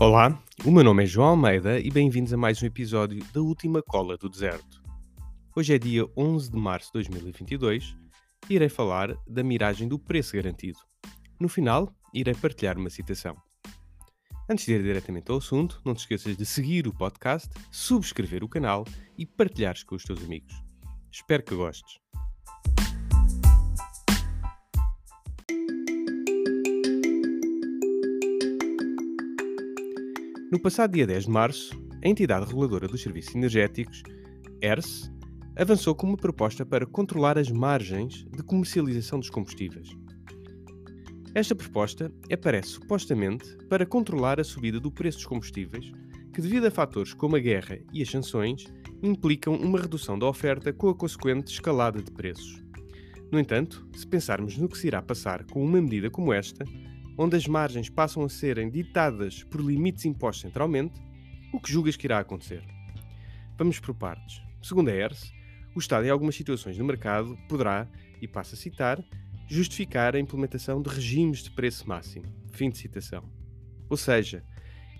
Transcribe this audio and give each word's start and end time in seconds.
Olá, 0.00 0.40
o 0.64 0.70
meu 0.70 0.84
nome 0.84 1.02
é 1.02 1.06
João 1.06 1.30
Almeida 1.30 1.80
e 1.80 1.90
bem-vindos 1.90 2.32
a 2.32 2.36
mais 2.36 2.62
um 2.62 2.66
episódio 2.66 3.20
da 3.32 3.40
Última 3.40 3.82
Cola 3.82 4.16
do 4.16 4.28
Deserto. 4.28 4.80
Hoje 5.56 5.74
é 5.74 5.78
dia 5.78 6.06
11 6.16 6.52
de 6.52 6.56
março 6.56 6.86
de 6.86 6.92
2022 6.92 7.96
e 8.48 8.54
irei 8.54 8.68
falar 8.68 9.12
da 9.26 9.42
miragem 9.42 9.88
do 9.88 9.98
preço 9.98 10.36
garantido. 10.36 10.78
No 11.40 11.48
final, 11.48 11.92
irei 12.14 12.32
partilhar 12.32 12.78
uma 12.78 12.90
citação. 12.90 13.36
Antes 14.48 14.66
de 14.66 14.74
ir 14.74 14.84
diretamente 14.84 15.32
ao 15.32 15.38
assunto, 15.38 15.82
não 15.84 15.96
te 15.96 15.98
esqueças 15.98 16.36
de 16.36 16.46
seguir 16.46 16.86
o 16.86 16.94
podcast, 16.94 17.48
subscrever 17.72 18.44
o 18.44 18.48
canal 18.48 18.84
e 19.18 19.26
partilhares 19.26 19.82
com 19.82 19.96
os 19.96 20.04
teus 20.04 20.22
amigos. 20.22 20.54
Espero 21.10 21.42
que 21.42 21.56
gostes. 21.56 21.98
No 30.50 30.58
passado 30.58 30.94
dia 30.94 31.06
10 31.06 31.24
de 31.24 31.30
março, 31.30 31.78
a 32.02 32.08
entidade 32.08 32.46
reguladora 32.46 32.88
dos 32.88 33.02
serviços 33.02 33.34
energéticos, 33.34 34.02
ERS, 34.62 35.12
avançou 35.54 35.94
com 35.94 36.06
uma 36.06 36.16
proposta 36.16 36.64
para 36.64 36.86
controlar 36.86 37.36
as 37.36 37.50
margens 37.50 38.24
de 38.34 38.42
comercialização 38.42 39.18
dos 39.18 39.28
combustíveis. 39.28 39.90
Esta 41.34 41.54
proposta 41.54 42.10
aparece 42.32 42.68
supostamente 42.68 43.58
para 43.68 43.84
controlar 43.84 44.40
a 44.40 44.44
subida 44.44 44.80
do 44.80 44.90
preço 44.90 45.18
dos 45.18 45.26
combustíveis, 45.26 45.92
que, 46.32 46.40
devido 46.40 46.66
a 46.66 46.70
fatores 46.70 47.12
como 47.12 47.36
a 47.36 47.40
guerra 47.40 47.78
e 47.92 48.00
as 48.00 48.08
sanções, 48.08 48.64
implicam 49.02 49.54
uma 49.54 49.78
redução 49.78 50.18
da 50.18 50.26
oferta 50.26 50.72
com 50.72 50.88
a 50.88 50.94
consequente 50.94 51.52
escalada 51.52 52.02
de 52.02 52.10
preços. 52.10 52.64
No 53.30 53.38
entanto, 53.38 53.86
se 53.94 54.06
pensarmos 54.06 54.56
no 54.56 54.66
que 54.66 54.78
se 54.78 54.86
irá 54.86 55.02
passar 55.02 55.44
com 55.44 55.62
uma 55.62 55.82
medida 55.82 56.08
como 56.08 56.32
esta, 56.32 56.64
onde 57.18 57.36
as 57.36 57.48
margens 57.48 57.90
passam 57.90 58.22
a 58.22 58.28
serem 58.28 58.70
ditadas 58.70 59.42
por 59.42 59.60
limites 59.60 60.04
impostos 60.04 60.42
centralmente, 60.42 61.02
o 61.52 61.60
que 61.60 61.72
julgas 61.72 61.96
que 61.96 62.06
irá 62.06 62.20
acontecer? 62.20 62.62
Vamos 63.58 63.80
por 63.80 63.92
partes. 63.92 64.40
Segundo 64.62 64.88
a 64.88 64.94
ERS, 64.94 65.32
o 65.74 65.80
Estado, 65.80 66.06
em 66.06 66.10
algumas 66.10 66.36
situações 66.36 66.78
no 66.78 66.84
mercado, 66.84 67.36
poderá, 67.48 67.88
e 68.22 68.28
passo 68.28 68.54
a 68.54 68.58
citar, 68.58 69.02
justificar 69.48 70.14
a 70.14 70.20
implementação 70.20 70.80
de 70.80 70.88
regimes 70.88 71.42
de 71.42 71.50
preço 71.50 71.88
máximo. 71.88 72.26
Fim 72.52 72.70
de 72.70 72.78
citação. 72.78 73.24
Ou 73.90 73.96
seja, 73.96 74.44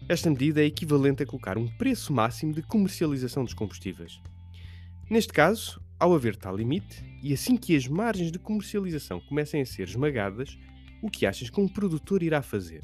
esta 0.08 0.28
medida 0.28 0.60
é 0.60 0.64
equivalente 0.64 1.22
a 1.22 1.27
colocar 1.27 1.56
um 1.56 1.69
preço 1.77 2.12
máximo 2.12 2.53
de 2.53 2.62
comercialização 2.62 3.44
dos 3.44 3.55
combustíveis. 3.55 4.20
Neste 5.08 5.32
caso, 5.32 5.80
ao 6.00 6.14
haver 6.14 6.34
tal 6.34 6.56
limite, 6.56 7.05
e 7.22 7.32
assim 7.32 7.56
que 7.56 7.77
as 7.77 7.86
margens 7.86 8.32
de 8.32 8.38
comercialização 8.38 9.20
comecem 9.20 9.60
a 9.60 9.66
ser 9.66 9.88
esmagadas, 9.88 10.58
o 11.02 11.10
que 11.10 11.27
achas 11.27 11.50
que 11.50 11.60
um 11.60 11.68
produtor 11.68 12.22
irá 12.22 12.42
fazer? 12.42 12.80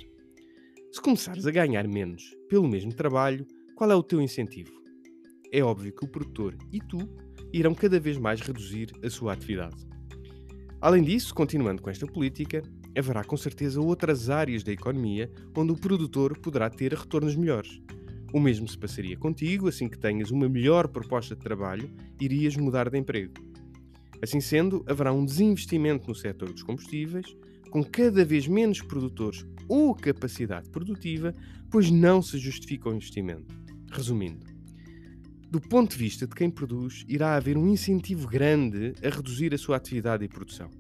Se 0.92 1.00
começares 1.00 1.46
a 1.46 1.50
ganhar 1.50 1.88
menos 1.88 2.34
pelo 2.48 2.68
mesmo 2.68 2.94
trabalho, 2.94 3.46
qual 3.74 3.90
é 3.90 3.94
o 3.94 4.02
teu 4.02 4.20
incentivo? 4.20 4.72
É 5.52 5.62
óbvio 5.62 5.92
que 5.92 6.04
o 6.04 6.08
produtor 6.08 6.56
e 6.72 6.78
tu 6.80 6.98
irão 7.52 7.74
cada 7.74 7.98
vez 7.98 8.16
mais 8.16 8.40
reduzir 8.40 8.92
a 9.04 9.10
sua 9.10 9.32
atividade. 9.32 9.86
Além 10.80 11.02
disso, 11.02 11.34
continuando 11.34 11.82
com 11.82 11.90
esta 11.90 12.06
política, 12.06 12.62
haverá 12.96 13.24
com 13.24 13.36
certeza 13.36 13.80
outras 13.80 14.30
áreas 14.30 14.62
da 14.62 14.70
economia 14.70 15.30
onde 15.56 15.72
o 15.72 15.76
produtor 15.76 16.38
poderá 16.38 16.70
ter 16.70 16.92
retornos 16.92 17.34
melhores. 17.34 17.80
O 18.32 18.40
mesmo 18.40 18.68
se 18.68 18.78
passaria 18.78 19.16
contigo, 19.16 19.68
assim 19.68 19.88
que 19.88 19.98
tenhas 19.98 20.30
uma 20.30 20.48
melhor 20.48 20.88
proposta 20.88 21.34
de 21.34 21.42
trabalho, 21.42 21.90
irias 22.20 22.56
mudar 22.56 22.90
de 22.90 22.98
emprego. 22.98 23.32
Assim 24.25 24.41
sendo, 24.41 24.83
haverá 24.89 25.12
um 25.12 25.22
desinvestimento 25.22 26.08
no 26.08 26.14
setor 26.14 26.50
dos 26.50 26.62
combustíveis, 26.62 27.27
com 27.70 27.84
cada 27.84 28.25
vez 28.25 28.48
menos 28.48 28.81
produtores 28.81 29.44
ou 29.69 29.94
capacidade 29.94 30.70
produtiva, 30.70 31.34
pois 31.70 31.91
não 31.91 32.22
se 32.22 32.39
justifica 32.39 32.89
o 32.89 32.94
investimento. 32.94 33.54
Resumindo, 33.93 34.47
do 35.50 35.60
ponto 35.60 35.91
de 35.91 35.98
vista 35.98 36.26
de 36.26 36.34
quem 36.34 36.50
produz, 36.50 37.04
irá 37.06 37.37
haver 37.37 37.59
um 37.59 37.69
incentivo 37.69 38.26
grande 38.26 38.94
a 39.04 39.10
reduzir 39.10 39.53
a 39.53 39.59
sua 39.59 39.76
atividade 39.76 40.25
e 40.25 40.28
produção. 40.28 40.71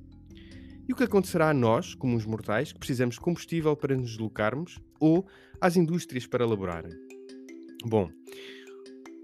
E 0.88 0.92
o 0.94 0.96
que 0.96 1.04
acontecerá 1.04 1.50
a 1.50 1.54
nós, 1.54 1.94
como 1.94 2.16
os 2.16 2.24
mortais, 2.24 2.72
que 2.72 2.78
precisamos 2.78 3.16
de 3.16 3.20
combustível 3.20 3.76
para 3.76 3.94
nos 3.94 4.12
deslocarmos 4.12 4.78
ou 4.98 5.26
às 5.60 5.76
indústrias 5.76 6.26
para 6.26 6.44
elaborarem? 6.44 6.92
Bom, 7.84 8.08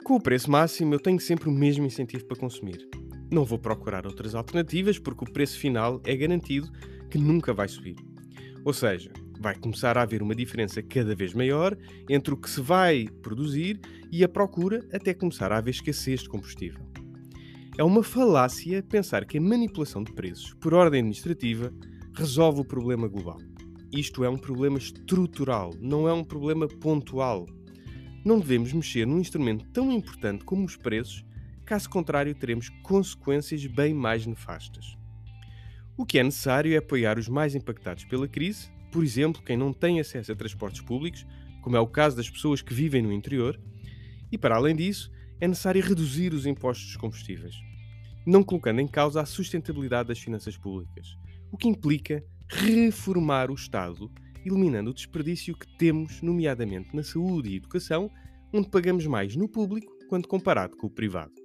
com 0.05 0.17
o 0.17 0.21
preço 0.21 0.51
máximo 0.51 0.93
eu 0.95 1.01
tenho 1.01 1.19
sempre 1.19 1.49
o 1.49 1.53
mesmo 1.53 1.87
incentivo 1.87 2.27
para 2.27 2.37
consumir. 2.37 3.00
Não 3.31 3.45
vou 3.45 3.59
procurar 3.59 4.07
outras 4.07 4.35
alternativas 4.35 4.99
porque 4.99 5.25
o 5.25 5.33
preço 5.33 5.59
final 5.59 6.01
é 6.05 6.17
garantido 6.17 6.71
que 7.09 7.19
nunca 7.19 7.53
vai 7.53 7.69
subir. 7.69 7.97
Ou 8.65 8.73
seja, 8.73 9.13
vai 9.41 9.55
começar 9.55 9.97
a 9.97 10.03
haver 10.03 10.23
uma 10.23 10.35
diferença 10.35 10.83
cada 10.83 11.15
vez 11.15 11.33
maior 11.33 11.77
entre 12.09 12.35
o 12.35 12.37
que 12.37 12.51
se 12.51 12.61
vai 12.61 13.09
produzir 13.23 13.81
e 14.11 14.23
a 14.23 14.29
procura 14.29 14.87
até 14.93 15.15
começar 15.15 15.51
a 15.53 15.59
haver 15.59 15.71
escassez 15.71 16.21
de 16.21 16.29
combustível. 16.29 16.81
É 17.79 17.85
uma 17.85 18.03
falácia 18.03 18.83
pensar 18.83 19.25
que 19.25 19.39
a 19.39 19.41
manipulação 19.41 20.03
de 20.03 20.13
preços 20.13 20.53
por 20.55 20.75
ordem 20.75 21.01
administrativa 21.01 21.73
resolve 22.15 22.61
o 22.61 22.65
problema 22.65 23.09
global. 23.09 23.39
Isto 23.93 24.25
é 24.25 24.29
um 24.29 24.37
problema 24.37 24.77
estrutural, 24.77 25.73
não 25.81 26.07
é 26.07 26.13
um 26.13 26.23
problema 26.23 26.69
pontual. 26.69 27.47
Não 28.25 28.39
devemos 28.39 28.73
mexer 28.73 29.07
num 29.07 29.19
instrumento 29.19 29.65
tão 29.73 29.91
importante 29.91 30.45
como 30.45 30.67
os 30.67 30.77
preços, 30.77 31.25
caso 31.71 31.89
contrário, 31.89 32.35
teremos 32.35 32.69
consequências 32.69 33.65
bem 33.65 33.95
mais 33.95 34.27
nefastas. 34.27 34.99
O 35.97 36.05
que 36.05 36.19
é 36.19 36.23
necessário 36.25 36.75
é 36.75 36.79
apoiar 36.79 37.17
os 37.17 37.29
mais 37.29 37.55
impactados 37.55 38.05
pela 38.07 38.27
crise, 38.27 38.73
por 38.91 39.05
exemplo, 39.05 39.41
quem 39.41 39.57
não 39.57 39.73
tem 39.73 40.01
acesso 40.01 40.33
a 40.33 40.35
transportes 40.35 40.81
públicos, 40.81 41.25
como 41.63 41.77
é 41.77 41.81
o 41.81 41.87
caso 41.87 42.17
das 42.17 42.29
pessoas 42.29 42.61
que 42.61 42.75
vivem 42.75 43.03
no 43.03 43.13
interior, 43.13 43.57
e 44.33 44.37
para 44.37 44.57
além 44.57 44.75
disso, 44.75 45.13
é 45.41 45.47
necessário 45.47 45.81
reduzir 45.81 46.35
os 46.35 46.45
impostos 46.45 46.87
dos 46.87 46.97
combustíveis, 46.97 47.55
não 48.27 48.43
colocando 48.43 48.81
em 48.81 48.89
causa 48.89 49.21
a 49.21 49.25
sustentabilidade 49.25 50.09
das 50.09 50.19
finanças 50.19 50.57
públicas, 50.57 51.17
o 51.53 51.57
que 51.57 51.69
implica 51.69 52.21
reformar 52.49 53.49
o 53.49 53.55
Estado, 53.55 54.11
eliminando 54.45 54.91
o 54.91 54.95
desperdício 54.95 55.57
que 55.57 55.69
temos, 55.79 56.21
nomeadamente 56.21 56.97
na 56.97 57.05
saúde 57.05 57.51
e 57.51 57.57
educação, 57.59 58.11
onde 58.53 58.69
pagamos 58.69 59.07
mais 59.07 59.37
no 59.37 59.49
público 59.49 59.97
quando 60.09 60.27
comparado 60.27 60.77
com 60.77 60.89
o 60.89 60.91
privado. 60.91 61.40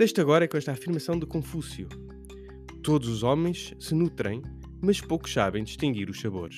Deixo 0.00 0.18
agora 0.18 0.48
com 0.48 0.56
esta 0.56 0.72
afirmação 0.72 1.18
de 1.18 1.26
Confúcio: 1.26 1.86
Todos 2.82 3.06
os 3.06 3.22
homens 3.22 3.74
se 3.78 3.94
nutrem, 3.94 4.40
mas 4.80 4.98
poucos 4.98 5.30
sabem 5.30 5.62
distinguir 5.62 6.08
os 6.08 6.18
sabores. 6.18 6.56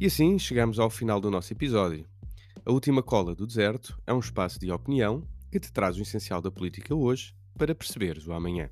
E 0.00 0.06
assim 0.06 0.38
chegamos 0.38 0.78
ao 0.78 0.88
final 0.88 1.20
do 1.20 1.30
nosso 1.30 1.52
episódio. 1.52 2.06
A 2.64 2.72
última 2.72 3.02
cola 3.02 3.34
do 3.34 3.46
deserto 3.46 4.00
é 4.06 4.14
um 4.14 4.18
espaço 4.18 4.58
de 4.58 4.72
opinião 4.72 5.28
que 5.50 5.60
te 5.60 5.70
traz 5.70 5.98
o 5.98 6.00
essencial 6.00 6.40
da 6.40 6.50
política 6.50 6.94
hoje 6.94 7.36
para 7.58 7.74
perceberes 7.74 8.26
o 8.26 8.32
amanhã. 8.32 8.70